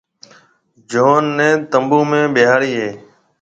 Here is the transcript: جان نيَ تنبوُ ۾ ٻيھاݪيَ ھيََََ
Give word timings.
جان 0.89 1.23
نيَ 1.37 1.49
تنبوُ 1.71 1.99
۾ 2.09 2.19
ٻيھاݪيَ 2.33 2.71
ھيََََ 2.79 2.89